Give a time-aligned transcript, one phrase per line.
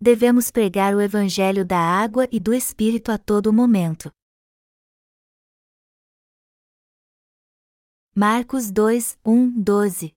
[0.00, 4.12] devemos pregar o Evangelho da água e do Espírito a todo momento.
[8.14, 10.14] Marcos 2, 1, 12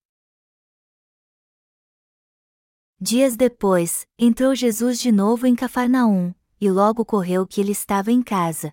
[3.00, 8.22] Dias depois, entrou Jesus de novo em Cafarnaum, e logo correu que ele estava em
[8.22, 8.72] casa.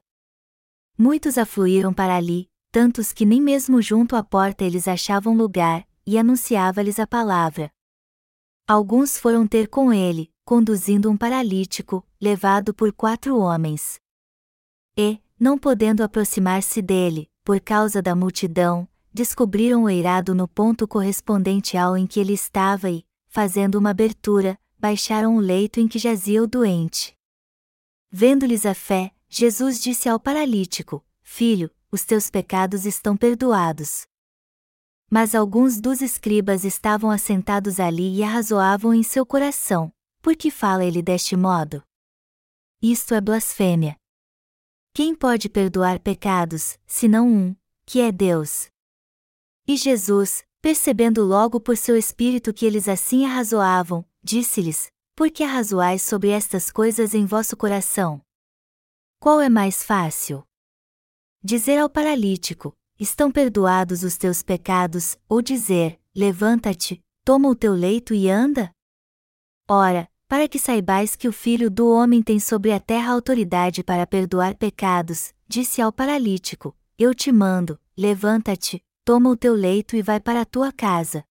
[0.99, 6.19] Muitos afluíram para ali, tantos que nem mesmo junto à porta eles achavam lugar, e
[6.19, 7.71] anunciava-lhes a palavra.
[8.67, 14.01] Alguns foram ter com ele, conduzindo um paralítico, levado por quatro homens.
[14.97, 21.77] E, não podendo aproximar-se dele, por causa da multidão, descobriram o eirado no ponto correspondente
[21.77, 26.43] ao em que ele estava e, fazendo uma abertura, baixaram o leito em que jazia
[26.43, 27.15] o doente.
[28.11, 34.07] Vendo-lhes a fé, Jesus disse ao paralítico: Filho, os teus pecados estão perdoados.
[35.11, 40.85] Mas alguns dos escribas estavam assentados ali e arrazoavam em seu coração: Por que fala
[40.85, 41.83] ele deste modo?
[42.83, 43.97] Isto é blasfêmia.
[44.93, 48.69] Quem pode perdoar pecados, senão um, que é Deus?
[49.67, 56.03] E Jesus, percebendo logo por seu espírito que eles assim arrazoavam, disse-lhes: Por que arrazoais
[56.03, 58.21] sobre estas coisas em vosso coração?
[59.21, 60.45] Qual é mais fácil?
[61.43, 68.13] Dizer ao paralítico: Estão perdoados os teus pecados, ou dizer: Levanta-te, toma o teu leito
[68.13, 68.75] e anda?
[69.71, 74.07] Ora, para que saibais que o Filho do Homem tem sobre a terra autoridade para
[74.07, 80.19] perdoar pecados, disse ao paralítico: Eu te mando, levanta-te, toma o teu leito e vai
[80.21, 81.23] para a tua casa.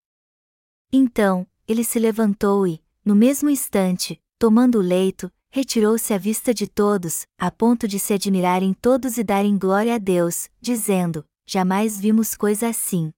[0.92, 6.68] Então, ele se levantou e, no mesmo instante, tomando o leito, retirou-se à vista de
[6.68, 12.36] todos, a ponto de se admirarem todos e darem glória a Deus, dizendo: Jamais vimos
[12.36, 13.10] coisa assim.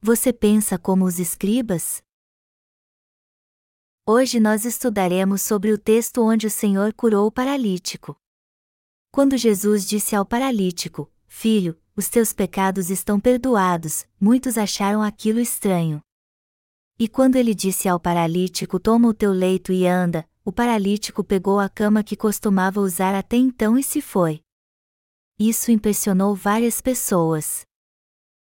[0.00, 2.00] Você pensa como os escribas?
[4.04, 8.16] Hoje nós estudaremos sobre o texto onde o Senhor curou o paralítico.
[9.12, 16.00] Quando Jesus disse ao paralítico: Filho, os teus pecados estão perdoados, muitos acharam aquilo estranho.
[16.98, 21.60] E quando ele disse ao paralítico: Toma o teu leito e anda, o paralítico pegou
[21.60, 24.40] a cama que costumava usar até então e se foi.
[25.38, 27.64] Isso impressionou várias pessoas.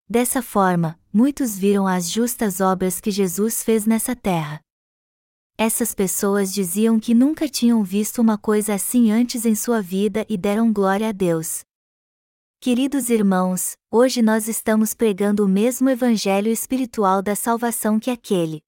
[0.07, 4.61] Dessa forma, muitos viram as justas obras que Jesus fez nessa terra.
[5.61, 10.39] Essas pessoas diziam que nunca tinham visto uma coisa assim antes em sua vida e
[10.39, 11.63] deram glória a Deus.
[12.61, 18.63] Queridos irmãos, hoje nós estamos pregando o mesmo evangelho espiritual da salvação que aquele.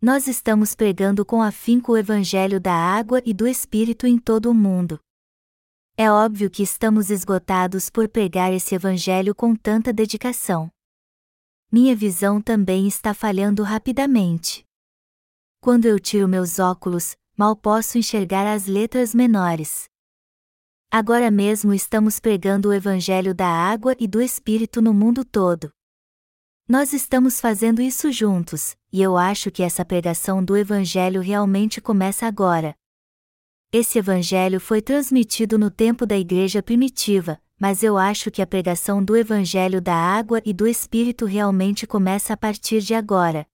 [0.00, 4.54] Nós estamos pregando com afinco o evangelho da água e do espírito em todo o
[4.54, 4.98] mundo.
[5.98, 10.70] É óbvio que estamos esgotados por pregar esse evangelho com tanta dedicação.
[11.70, 14.64] Minha visão também está falhando rapidamente.
[15.62, 19.84] Quando eu tiro meus óculos, mal posso enxergar as letras menores.
[20.90, 25.70] Agora mesmo estamos pregando o Evangelho da água e do Espírito no mundo todo.
[26.66, 32.26] Nós estamos fazendo isso juntos, e eu acho que essa pregação do Evangelho realmente começa
[32.26, 32.74] agora.
[33.70, 39.04] Esse Evangelho foi transmitido no tempo da Igreja primitiva, mas eu acho que a pregação
[39.04, 43.46] do Evangelho da água e do Espírito realmente começa a partir de agora,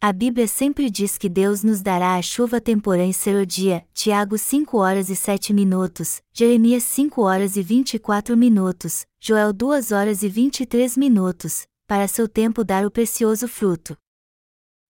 [0.00, 4.78] a Bíblia sempre diz que Deus nos dará a chuva temporã em serodia, Tiago 5
[4.78, 10.96] horas e 7 minutos, Jeremias 5 horas e 24 minutos, Joel 2 horas e 23
[10.96, 13.96] minutos, para seu tempo dar o precioso fruto.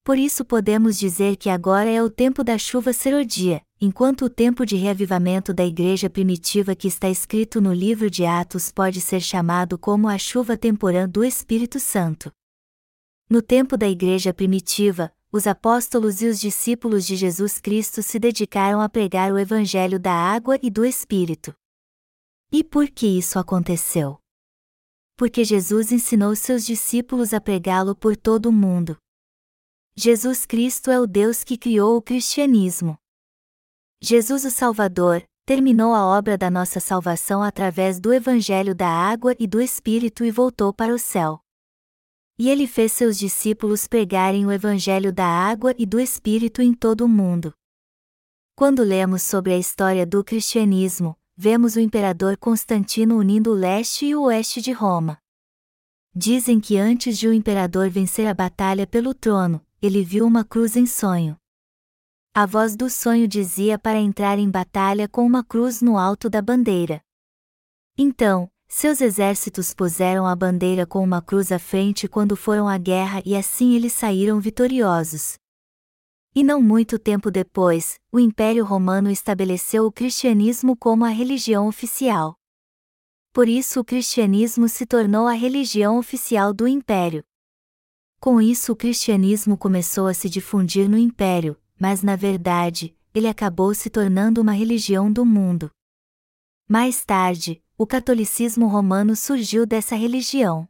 [0.05, 4.67] Por isso podemos dizer que agora é o tempo da chuva serodia, enquanto o tempo
[4.67, 9.79] de reavivamento da igreja primitiva que está escrito no livro de Atos pode ser chamado
[9.79, 12.31] como a chuva temporã do Espírito Santo.
[13.31, 18.81] No tempo da Igreja primitiva, os apóstolos e os discípulos de Jesus Cristo se dedicaram
[18.81, 21.55] a pregar o Evangelho da água e do Espírito.
[22.51, 24.19] E por que isso aconteceu?
[25.15, 28.97] Porque Jesus ensinou seus discípulos a pregá-lo por todo o mundo.
[29.95, 32.97] Jesus Cristo é o Deus que criou o cristianismo.
[34.01, 39.47] Jesus o Salvador, terminou a obra da nossa salvação através do Evangelho da água e
[39.47, 41.43] do Espírito e voltou para o céu.
[42.39, 47.05] E ele fez seus discípulos pregarem o Evangelho da água e do Espírito em todo
[47.05, 47.53] o mundo.
[48.55, 54.15] Quando lemos sobre a história do cristianismo, vemos o imperador Constantino unindo o leste e
[54.15, 55.19] o oeste de Roma.
[56.15, 60.77] Dizem que antes de o imperador vencer a batalha pelo trono, ele viu uma cruz
[60.77, 61.37] em sonho.
[62.35, 66.43] A voz do sonho dizia para entrar em batalha com uma cruz no alto da
[66.43, 67.01] bandeira.
[67.97, 73.23] Então, seus exércitos puseram a bandeira com uma cruz à frente quando foram à guerra
[73.25, 75.39] e assim eles saíram vitoriosos.
[76.35, 82.37] E não muito tempo depois, o Império Romano estabeleceu o cristianismo como a religião oficial.
[83.33, 87.25] Por isso o cristianismo se tornou a religião oficial do Império.
[88.21, 93.73] Com isso o cristianismo começou a se difundir no Império, mas na verdade, ele acabou
[93.75, 95.71] se tornando uma religião do mundo.
[96.69, 100.69] Mais tarde, o catolicismo romano surgiu dessa religião.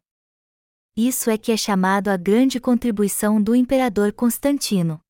[0.95, 5.01] Isso é que é chamado a grande contribuição do imperador Constantino.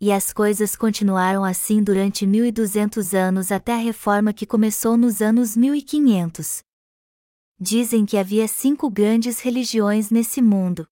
[0.00, 5.54] E as coisas continuaram assim durante 1200 anos até a reforma que começou nos anos
[5.54, 6.62] 1500.
[7.60, 10.88] Dizem que havia cinco grandes religiões nesse mundo.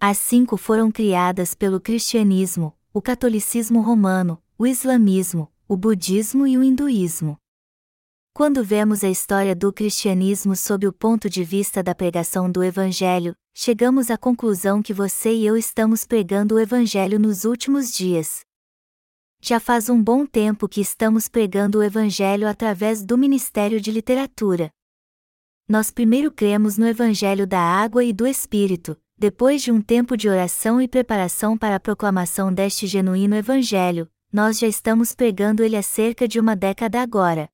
[0.00, 6.64] As cinco foram criadas pelo cristianismo, o catolicismo romano, o islamismo, o budismo e o
[6.64, 7.38] hinduísmo.
[8.34, 13.36] Quando vemos a história do cristianismo sob o ponto de vista da pregação do Evangelho,
[13.52, 18.40] chegamos à conclusão que você e eu estamos pregando o Evangelho nos últimos dias.
[19.42, 24.70] Já faz um bom tempo que estamos pregando o Evangelho através do Ministério de Literatura.
[25.68, 30.30] Nós primeiro cremos no Evangelho da Água e do Espírito, depois de um tempo de
[30.30, 35.82] oração e preparação para a proclamação deste genuíno Evangelho, nós já estamos pregando ele há
[35.82, 37.51] cerca de uma década agora.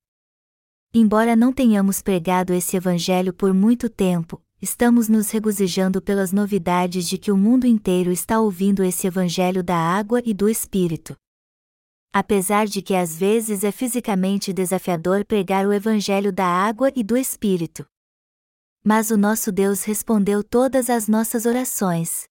[0.91, 7.15] Embora não tenhamos pregado esse Evangelho por muito tempo, estamos nos regozijando pelas novidades de
[7.15, 11.15] que o mundo inteiro está ouvindo esse Evangelho da água e do Espírito.
[12.11, 17.15] Apesar de que às vezes é fisicamente desafiador pregar o Evangelho da água e do
[17.15, 17.85] Espírito.
[18.83, 22.23] Mas o nosso Deus respondeu todas as nossas orações.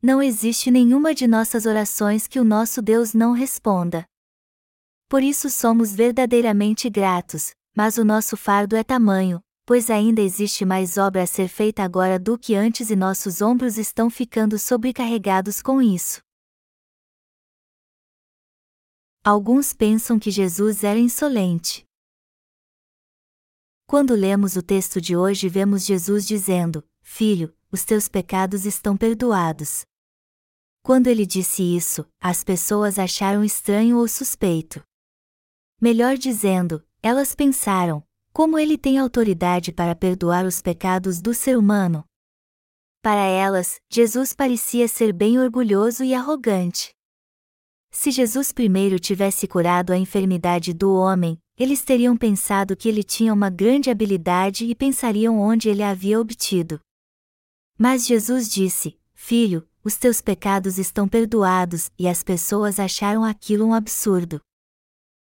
[0.00, 4.06] Não existe nenhuma de nossas orações que o nosso Deus não responda.
[5.08, 10.96] Por isso somos verdadeiramente gratos, mas o nosso fardo é tamanho, pois ainda existe mais
[10.96, 15.80] obra a ser feita agora do que antes e nossos ombros estão ficando sobrecarregados com
[15.82, 16.20] isso.
[19.24, 21.84] Alguns pensam que Jesus era insolente.
[23.84, 29.84] Quando lemos o texto de hoje, vemos Jesus dizendo: Filho, os teus pecados estão perdoados.
[30.82, 34.85] Quando ele disse isso, as pessoas acharam estranho ou suspeito.
[35.80, 38.02] Melhor dizendo, elas pensaram:
[38.32, 42.04] como ele tem autoridade para perdoar os pecados do ser humano?
[43.02, 46.94] Para elas, Jesus parecia ser bem orgulhoso e arrogante.
[47.90, 53.32] Se Jesus primeiro tivesse curado a enfermidade do homem, eles teriam pensado que ele tinha
[53.32, 56.80] uma grande habilidade e pensariam onde ele a havia obtido.
[57.78, 63.72] Mas Jesus disse: Filho, os teus pecados estão perdoados, e as pessoas acharam aquilo um
[63.72, 64.40] absurdo.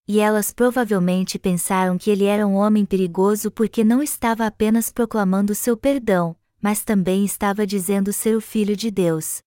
[0.08, 5.56] E elas provavelmente pensaram que ele era um homem perigoso porque não estava apenas proclamando
[5.56, 9.42] seu perdão, mas também estava dizendo ser o Filho de Deus.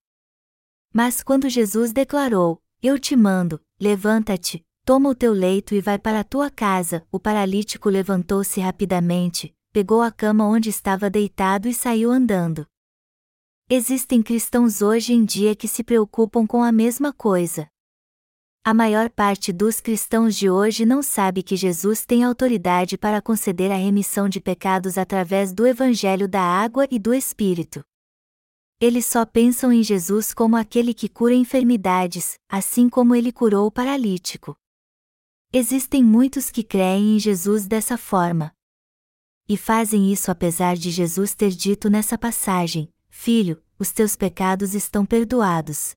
[0.93, 6.21] Mas quando Jesus declarou: Eu te mando, levanta-te, toma o teu leito e vai para
[6.21, 12.11] a tua casa, o paralítico levantou-se rapidamente, pegou a cama onde estava deitado e saiu
[12.11, 12.67] andando.
[13.71, 17.69] Existem cristãos hoje em dia que se preocupam com a mesma coisa.
[18.65, 23.71] A maior parte dos cristãos de hoje não sabe que Jesus tem autoridade para conceder
[23.71, 27.83] a remissão de pecados através do Evangelho da água e do Espírito.
[28.81, 33.73] Eles só pensam em Jesus como aquele que cura enfermidades, assim como ele curou o
[33.73, 34.57] paralítico.
[35.53, 38.55] Existem muitos que creem em Jesus dessa forma.
[39.49, 45.07] E fazem isso apesar de Jesus ter dito nessa passagem: Filho, os teus pecados estão
[45.07, 45.97] perdoados.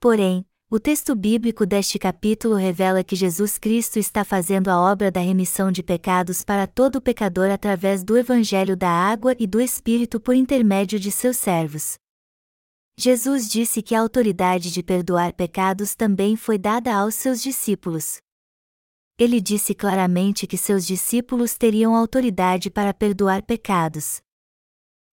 [0.00, 5.18] Porém, o texto bíblico deste capítulo revela que Jesus Cristo está fazendo a obra da
[5.18, 10.32] remissão de pecados para todo pecador através do Evangelho da água e do Espírito por
[10.32, 11.98] intermédio de seus servos.
[12.96, 18.18] Jesus disse que a autoridade de perdoar pecados também foi dada aos seus discípulos.
[19.18, 24.20] Ele disse claramente que seus discípulos teriam autoridade para perdoar pecados.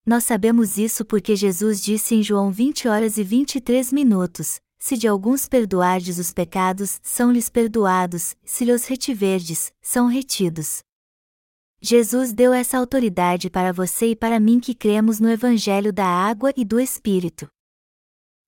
[0.06, 5.08] Nós sabemos isso porque Jesus disse em João 20 horas e 23 minutos: se de
[5.08, 10.80] alguns perdoardes os pecados, são-lhes perdoados, se lhes retiverdes, são retidos.
[11.82, 16.52] Jesus deu essa autoridade para você e para mim que cremos no Evangelho da água
[16.58, 17.48] e do Espírito.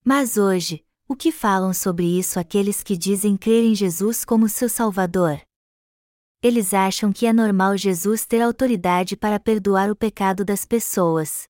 [0.04, 4.70] Mas hoje, o que falam sobre isso aqueles que dizem crer em Jesus como seu
[4.70, 5.42] Salvador?
[6.42, 11.48] Eles acham que é normal Jesus ter autoridade para perdoar o pecado das pessoas.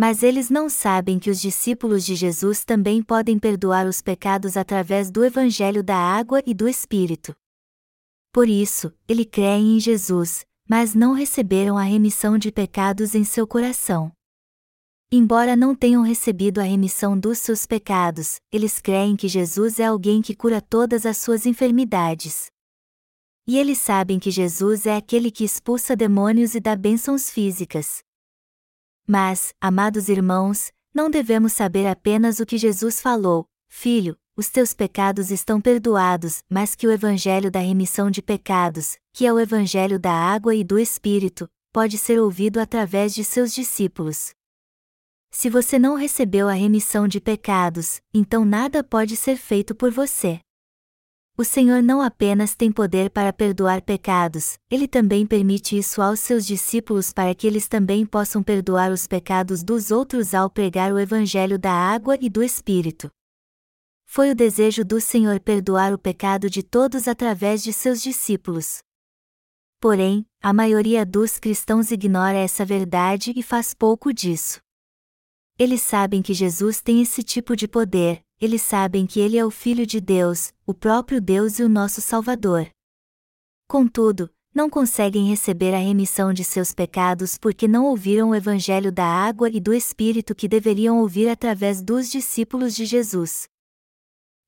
[0.00, 5.10] Mas eles não sabem que os discípulos de Jesus também podem perdoar os pecados através
[5.10, 7.36] do Evangelho da água e do Espírito.
[8.32, 13.46] Por isso, ele creem em Jesus, mas não receberam a remissão de pecados em seu
[13.46, 14.10] coração.
[15.12, 20.22] Embora não tenham recebido a remissão dos seus pecados, eles creem que Jesus é alguém
[20.22, 22.46] que cura todas as suas enfermidades.
[23.46, 28.02] E eles sabem que Jesus é aquele que expulsa demônios e dá bênçãos físicas.
[29.12, 35.32] Mas, amados irmãos, não devemos saber apenas o que Jesus falou: Filho, os teus pecados
[35.32, 40.12] estão perdoados, mas que o evangelho da remissão de pecados, que é o evangelho da
[40.12, 44.32] água e do Espírito, pode ser ouvido através de seus discípulos.
[45.28, 50.38] Se você não recebeu a remissão de pecados, então nada pode ser feito por você.
[51.40, 56.44] O Senhor não apenas tem poder para perdoar pecados, ele também permite isso aos seus
[56.44, 61.58] discípulos para que eles também possam perdoar os pecados dos outros ao pregar o Evangelho
[61.58, 63.10] da água e do Espírito.
[64.04, 68.80] Foi o desejo do Senhor perdoar o pecado de todos através de seus discípulos.
[69.80, 74.60] Porém, a maioria dos cristãos ignora essa verdade e faz pouco disso.
[75.58, 79.50] Eles sabem que Jesus tem esse tipo de poder, eles sabem que ele é o
[79.50, 82.70] Filho de Deus, o próprio Deus e o nosso Salvador.
[83.68, 89.04] Contudo, não conseguem receber a remissão de seus pecados porque não ouviram o Evangelho da
[89.04, 93.46] água e do Espírito que deveriam ouvir através dos discípulos de Jesus.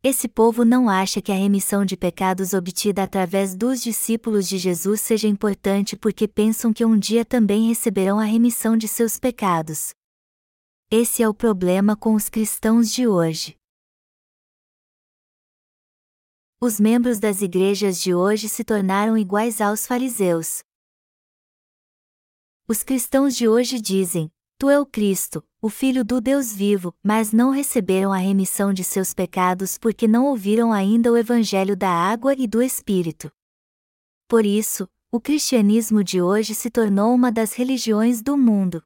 [0.03, 5.01] Esse povo não acha que a remissão de pecados obtida através dos discípulos de Jesus
[5.01, 9.91] seja importante porque pensam que um dia também receberão a remissão de seus pecados.
[10.91, 13.55] Esse é o problema com os cristãos de hoje.
[16.65, 20.63] Os membros das igrejas de hoje se tornaram iguais aos fariseus.
[22.69, 27.33] Os cristãos de hoje dizem: Tu é o Cristo, o Filho do Deus vivo, mas
[27.33, 32.33] não receberam a remissão de seus pecados porque não ouviram ainda o Evangelho da água
[32.39, 33.29] e do Espírito.
[34.29, 38.81] Por isso, o cristianismo de hoje se tornou uma das religiões do mundo.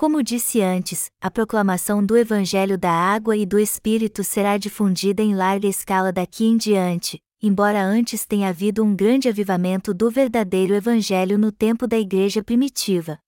[0.00, 5.34] Como disse antes, a proclamação do Evangelho da Água e do Espírito será difundida em
[5.34, 11.36] larga escala daqui em diante, embora antes tenha havido um grande avivamento do verdadeiro Evangelho
[11.36, 13.18] no tempo da Igreja primitiva.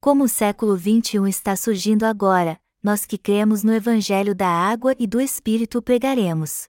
[0.00, 5.06] Como o século XXI está surgindo agora, nós que cremos no Evangelho da Água e
[5.06, 6.64] do Espírito pregaremos.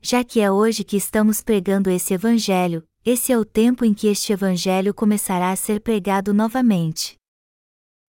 [0.00, 4.06] Já que é hoje que estamos pregando esse Evangelho, esse é o tempo em que
[4.06, 7.20] este Evangelho começará a ser pregado novamente.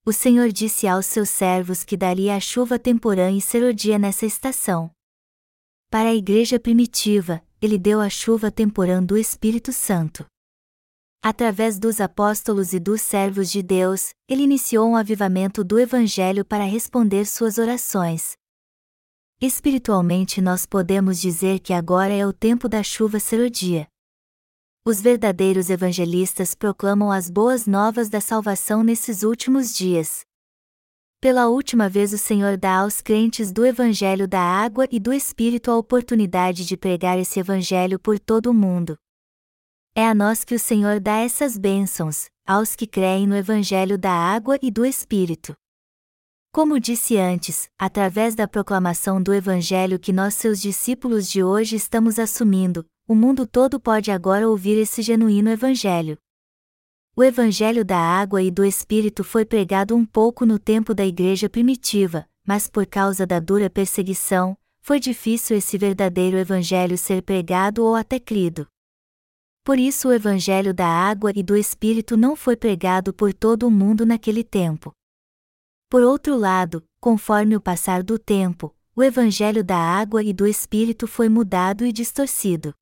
[0.05, 4.91] O Senhor disse aos seus servos que daria a chuva temporã e serodia nessa estação.
[5.89, 10.25] Para a igreja primitiva, ele deu a chuva temporã do Espírito Santo.
[11.24, 16.65] Através dos apóstolos e dos servos de Deus, ele iniciou um avivamento do Evangelho para
[16.65, 18.33] responder suas orações.
[19.39, 23.88] Espiritualmente, nós podemos dizer que agora é o tempo da chuva serodia.
[24.86, 30.25] Os verdadeiros evangelistas proclamam as boas novas da salvação nesses últimos dias.
[31.22, 35.72] Pela última vez, o Senhor dá aos crentes do Evangelho da Água e do Espírito
[35.72, 38.98] a oportunidade de pregar esse Evangelho por todo o mundo.
[39.96, 44.12] É a nós que o Senhor dá essas bênçãos, aos que creem no Evangelho da
[44.12, 45.56] Água e do Espírito.
[46.52, 52.20] Como disse antes, através da proclamação do Evangelho que nós, seus discípulos de hoje, estamos
[52.20, 56.17] assumindo, o mundo todo pode agora ouvir esse genuíno Evangelho.
[57.15, 61.50] O Evangelho da água e do Espírito foi pregado um pouco no tempo da igreja
[61.50, 67.93] primitiva, mas por causa da dura perseguição, foi difícil esse verdadeiro Evangelho ser pregado ou
[67.93, 68.67] até crido.
[69.65, 73.72] Por isso o Evangelho da água e do Espírito não foi pregado por todo o
[73.72, 74.93] mundo naquele tempo.
[75.89, 81.05] Por outro lado, conforme o passar do tempo, o Evangelho da água e do Espírito
[81.05, 82.74] foi mudado e distorcido.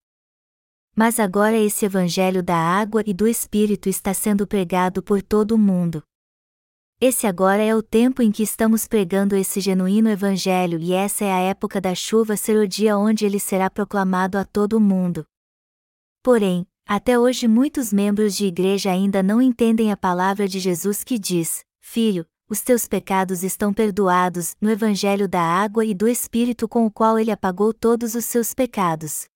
[0.95, 5.57] Mas agora esse Evangelho da água e do Espírito está sendo pregado por todo o
[5.57, 6.03] mundo.
[6.99, 11.31] Esse agora é o tempo em que estamos pregando esse genuíno Evangelho e essa é
[11.31, 15.25] a época da chuva ser o dia onde ele será proclamado a todo o mundo.
[16.21, 21.17] Porém, até hoje muitos membros de igreja ainda não entendem a palavra de Jesus que
[21.17, 26.85] diz: Filho, os teus pecados estão perdoados, no Evangelho da água e do Espírito com
[26.85, 29.30] o qual ele apagou todos os seus pecados.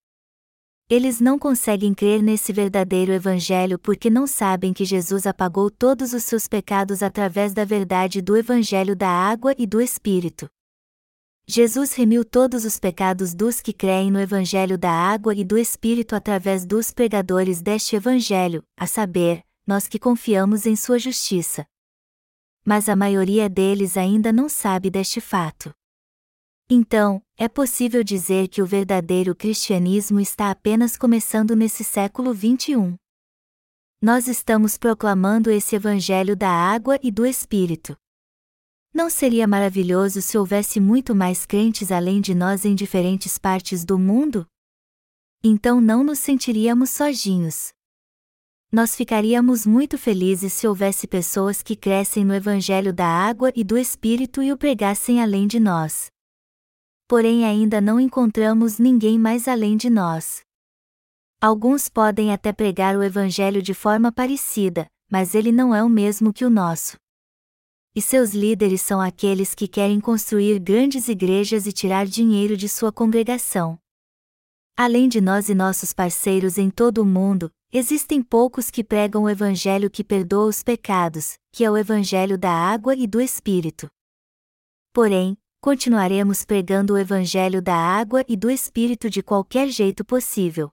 [0.88, 6.22] Eles não conseguem crer nesse verdadeiro Evangelho porque não sabem que Jesus apagou todos os
[6.22, 10.48] seus pecados através da verdade do Evangelho da água e do Espírito.
[11.48, 16.14] Jesus remiu todos os pecados dos que creem no Evangelho da água e do Espírito
[16.14, 21.66] através dos pregadores deste Evangelho, a saber, nós que confiamos em Sua justiça.
[22.64, 25.74] Mas a maioria deles ainda não sabe deste fato.
[26.68, 32.96] Então, é possível dizer que o verdadeiro cristianismo está apenas começando nesse século XXI.
[34.02, 37.96] Nós estamos proclamando esse Evangelho da água e do Espírito.
[38.92, 43.96] Não seria maravilhoso se houvesse muito mais crentes além de nós em diferentes partes do
[43.96, 44.44] mundo?
[45.44, 47.72] Então não nos sentiríamos sozinhos.
[48.72, 53.78] Nós ficaríamos muito felizes se houvesse pessoas que crescem no Evangelho da água e do
[53.78, 56.10] Espírito e o pregassem além de nós.
[57.08, 60.40] Porém, ainda não encontramos ninguém mais além de nós.
[61.40, 66.32] Alguns podem até pregar o Evangelho de forma parecida, mas ele não é o mesmo
[66.32, 66.96] que o nosso
[67.96, 72.92] e seus líderes são aqueles que querem construir grandes igrejas e tirar dinheiro de sua
[72.92, 73.78] congregação.
[74.76, 79.30] Além de nós e nossos parceiros em todo o mundo, existem poucos que pregam o
[79.30, 83.88] Evangelho que perdoa os pecados, que é o Evangelho da água e do Espírito.
[84.92, 90.70] Porém, continuaremos pregando o Evangelho da água e do Espírito de qualquer jeito possível.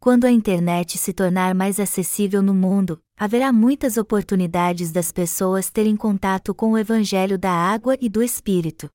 [0.00, 5.96] Quando a internet se tornar mais acessível no mundo, haverá muitas oportunidades das pessoas terem
[5.96, 8.88] contato com o Evangelho da água e do Espírito.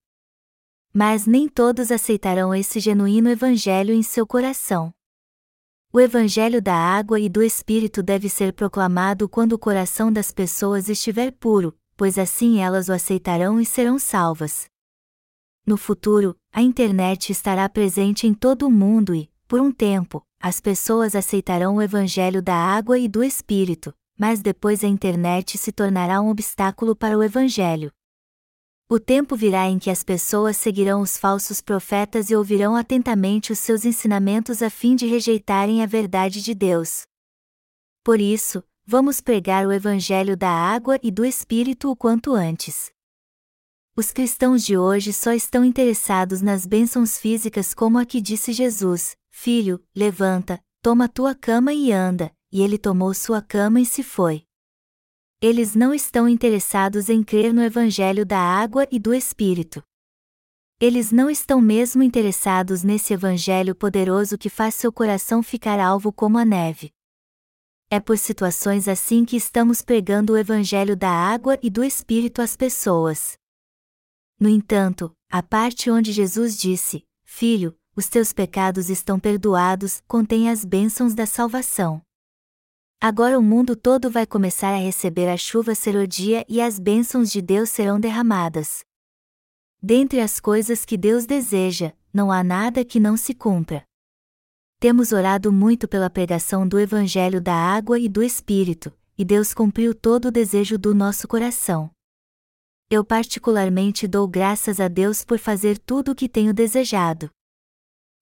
[0.93, 4.93] Mas nem todos aceitarão esse genuíno Evangelho em seu coração.
[5.91, 10.88] O Evangelho da água e do Espírito deve ser proclamado quando o coração das pessoas
[10.88, 14.72] estiver puro, pois assim elas o aceitarão e serão salvas.
[15.65, 20.60] No futuro, a internet estará presente em todo o mundo e, por um tempo, as
[20.60, 26.20] pessoas aceitarão o Evangelho da água e do Espírito, mas depois a internet se tornará
[26.20, 27.93] um obstáculo para o Evangelho.
[28.89, 33.60] O tempo virá em que as pessoas seguirão os falsos profetas e ouvirão atentamente os
[33.60, 37.03] seus ensinamentos a fim de rejeitarem a verdade de Deus.
[38.03, 42.92] Por isso, vamos pregar o Evangelho da água e do Espírito o quanto antes.
[43.95, 49.15] Os cristãos de hoje só estão interessados nas bênçãos físicas como a que disse Jesus:
[49.29, 54.45] Filho, levanta, toma tua cama e anda, e ele tomou sua cama e se foi.
[55.39, 59.83] Eles não estão interessados em crer no Evangelho da água e do Espírito.
[60.79, 66.39] Eles não estão mesmo interessados nesse Evangelho poderoso que faz seu coração ficar alvo como
[66.39, 66.91] a neve.
[67.91, 72.58] É por situações assim que estamos pregando o Evangelho da água e do Espírito às
[72.58, 73.38] pessoas.
[74.43, 80.65] No entanto, a parte onde Jesus disse: Filho, os teus pecados estão perdoados, contém as
[80.65, 82.01] bênçãos da salvação.
[82.99, 87.41] Agora o mundo todo vai começar a receber a chuva serodia e as bênçãos de
[87.41, 88.84] Deus serão derramadas.
[89.82, 93.86] Dentre as coisas que Deus deseja, não há nada que não se cumpra.
[94.77, 99.95] Temos orado muito pela pregação do Evangelho da água e do Espírito, e Deus cumpriu
[99.95, 101.92] todo o desejo do nosso coração.
[102.95, 107.27] Eu particularmente dou graças a Deus por fazer tudo o que tenho desejado.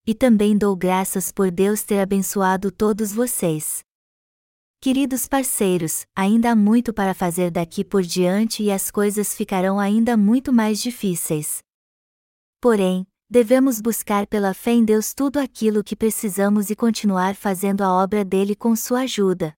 [0.08, 3.84] E também dou graças por Deus ter abençoado todos vocês.
[4.80, 10.16] Queridos parceiros, ainda há muito para fazer daqui por diante e as coisas ficarão ainda
[10.16, 11.62] muito mais difíceis.
[12.62, 17.92] Porém, devemos buscar pela fé em Deus tudo aquilo que precisamos e continuar fazendo a
[17.92, 19.54] obra dele com sua ajuda.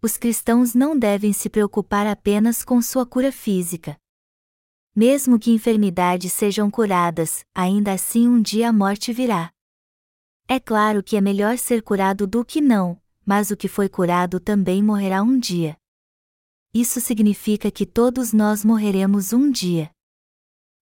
[0.00, 3.94] Os cristãos não devem se preocupar apenas com sua cura física.
[4.98, 9.52] Mesmo que enfermidades sejam curadas, ainda assim um dia a morte virá.
[10.48, 14.40] É claro que é melhor ser curado do que não, mas o que foi curado
[14.40, 15.76] também morrerá um dia.
[16.72, 19.90] Isso significa que todos nós morreremos um dia.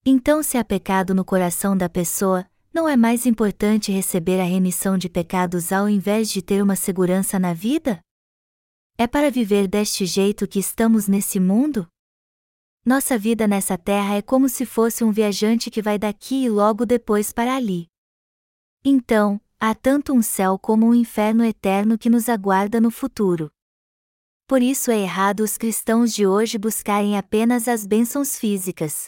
[0.06, 4.96] Então, se há pecado no coração da pessoa, não é mais importante receber a remissão
[4.96, 8.00] de pecados ao invés de ter uma segurança na vida?
[8.96, 11.88] É para viver deste jeito que estamos nesse mundo?
[12.84, 16.84] Nossa vida nessa terra é como se fosse um viajante que vai daqui e logo
[16.84, 17.88] depois para ali.
[18.84, 23.50] Então, há tanto um céu como um inferno eterno que nos aguarda no futuro.
[24.46, 29.06] Por isso é errado os cristãos de hoje buscarem apenas as bênçãos físicas.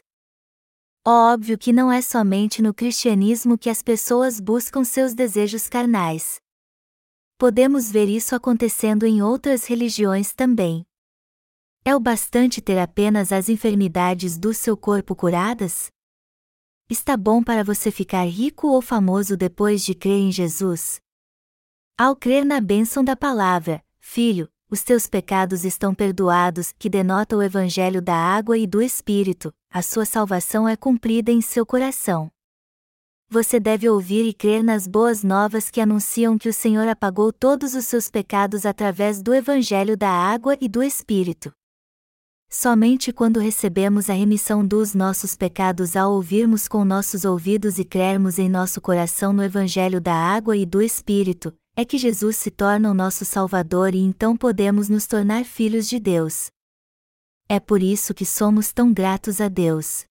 [1.06, 6.40] Óbvio que não é somente no cristianismo que as pessoas buscam seus desejos carnais.
[7.36, 10.86] Podemos ver isso acontecendo em outras religiões também.
[11.88, 15.86] É o bastante ter apenas as enfermidades do seu corpo curadas?
[16.90, 21.00] Está bom para você ficar rico ou famoso depois de crer em Jesus?
[21.96, 27.42] Ao crer na bênção da palavra, filho, os teus pecados estão perdoados, que denota o
[27.42, 32.28] evangelho da água e do Espírito, a sua salvação é cumprida em seu coração.
[33.30, 37.76] Você deve ouvir e crer nas boas novas que anunciam que o Senhor apagou todos
[37.76, 41.52] os seus pecados através do evangelho da água e do Espírito.
[42.48, 48.38] Somente quando recebemos a remissão dos nossos pecados ao ouvirmos com nossos ouvidos e crermos
[48.38, 52.90] em nosso coração no Evangelho da água e do Espírito, é que Jesus se torna
[52.90, 56.50] o nosso Salvador e então podemos nos tornar filhos de Deus.
[57.48, 60.04] É por isso que somos tão gratos a Deus.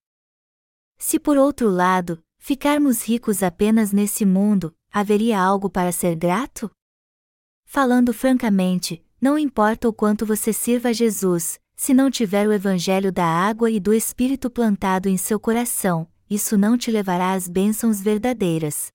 [0.98, 6.70] Se por outro lado, ficarmos ricos apenas nesse mundo, haveria algo para ser grato?
[7.66, 13.12] Falando francamente, não importa o quanto você sirva a Jesus, se não tiver o Evangelho
[13.12, 18.02] da água e do Espírito plantado em seu coração, isso não te levará às bênçãos
[18.02, 18.88] verdadeiras.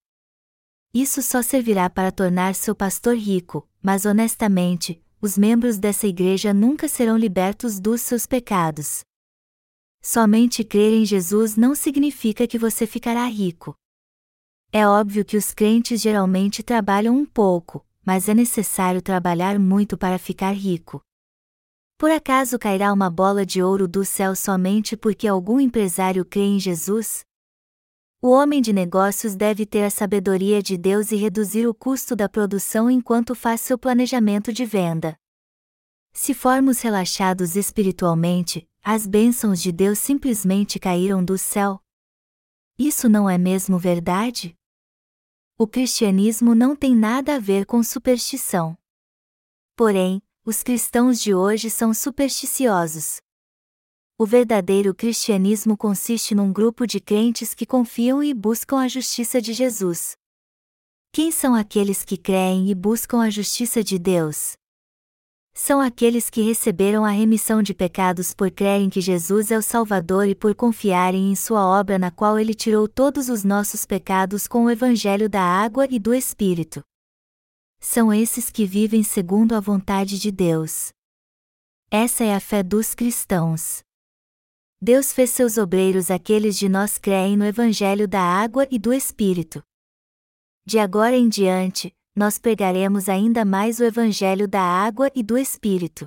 [0.93, 6.89] Isso só servirá para tornar seu pastor rico, mas honestamente, os membros dessa igreja nunca
[6.89, 9.05] serão libertos dos seus pecados.
[10.03, 13.75] Somente crer em Jesus não significa que você ficará rico.
[14.73, 20.19] É óbvio que os crentes geralmente trabalham um pouco, mas é necessário trabalhar muito para
[20.19, 21.03] ficar rico.
[22.01, 26.59] Por acaso cairá uma bola de ouro do céu somente porque algum empresário crê em
[26.59, 27.27] Jesus?
[28.23, 32.27] O homem de negócios deve ter a sabedoria de Deus e reduzir o custo da
[32.27, 35.15] produção enquanto faz seu planejamento de venda.
[36.15, 41.83] Se formos relaxados espiritualmente, as bênçãos de Deus simplesmente caíram do céu.
[42.79, 44.57] Isso não é mesmo verdade?
[45.59, 48.75] O cristianismo não tem nada a ver com superstição.
[49.77, 53.21] Porém, os cristãos de hoje são supersticiosos.
[54.19, 59.53] O verdadeiro cristianismo consiste num grupo de crentes que confiam e buscam a justiça de
[59.53, 60.13] Jesus.
[61.13, 64.55] Quem são aqueles que creem e buscam a justiça de Deus?
[65.53, 70.27] São aqueles que receberam a remissão de pecados por crerem que Jesus é o Salvador
[70.27, 74.65] e por confiarem em Sua obra na qual Ele tirou todos os nossos pecados com
[74.65, 76.83] o Evangelho da água e do Espírito
[77.81, 80.93] são esses que vivem segundo a vontade de Deus.
[81.91, 83.83] Essa é a fé dos cristãos.
[84.81, 89.63] Deus fez seus obreiros aqueles de nós creem no Evangelho da água e do Espírito.
[90.65, 96.07] De agora em diante, nós pregaremos ainda mais o Evangelho da água e do Espírito.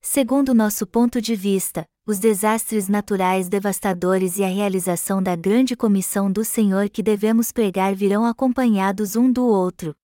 [0.00, 6.30] Segundo nosso ponto de vista, os desastres naturais devastadores e a realização da grande comissão
[6.30, 9.96] do Senhor que devemos pregar virão acompanhados um do outro.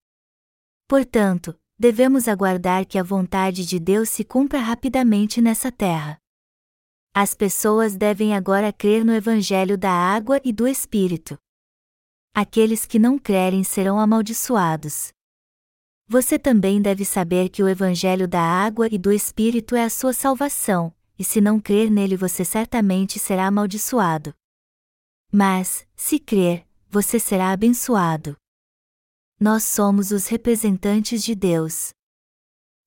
[0.92, 6.18] Portanto, devemos aguardar que a vontade de Deus se cumpra rapidamente nessa terra.
[7.14, 11.38] As pessoas devem agora crer no Evangelho da água e do Espírito.
[12.34, 15.14] Aqueles que não crerem serão amaldiçoados.
[16.06, 20.12] Você também deve saber que o Evangelho da água e do Espírito é a sua
[20.12, 24.34] salvação, e se não crer nele você certamente será amaldiçoado.
[25.32, 28.36] Mas, se crer, você será abençoado
[29.42, 31.90] nós somos os representantes de Deus.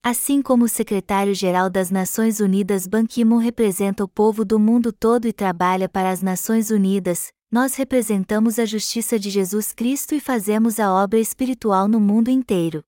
[0.02, 5.28] Assim como o secretário-geral das Nações Unidas Ban Ki-moon representa o povo do mundo todo
[5.28, 10.80] e trabalha para as Nações Unidas, nós representamos a justiça de Jesus Cristo e fazemos
[10.80, 12.82] a obra espiritual no mundo inteiro.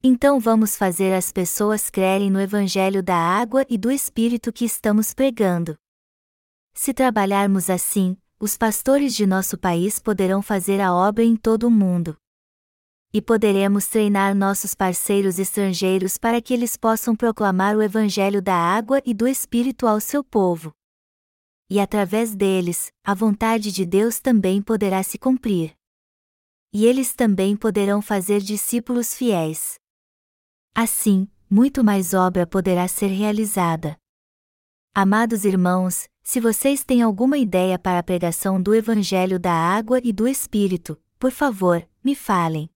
[0.00, 5.12] Então vamos fazer as pessoas crerem no Evangelho da água e do Espírito que estamos
[5.12, 5.76] pregando.
[6.74, 11.70] Se trabalharmos assim, os pastores de nosso país poderão fazer a obra em todo o
[11.72, 12.16] mundo
[13.12, 19.00] e poderemos treinar nossos parceiros estrangeiros para que eles possam proclamar o Evangelho da água
[19.04, 20.72] e do Espírito ao seu povo.
[21.70, 25.74] E através deles, a vontade de Deus também poderá se cumprir.
[26.72, 29.78] E eles também poderão fazer discípulos fiéis.
[30.74, 33.96] Assim, muito mais obra poderá ser realizada.
[34.94, 40.12] Amados irmãos, se vocês têm alguma ideia para a pregação do Evangelho da água e
[40.12, 42.68] do Espírito, por favor, me falem.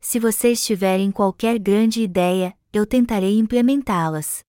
[0.00, 4.42] Se vocês tiverem qualquer grande ideia, eu tentarei implementá-las.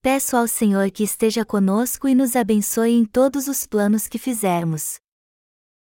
[0.00, 5.00] Peço ao Senhor que esteja conosco e nos abençoe em todos os planos que fizermos.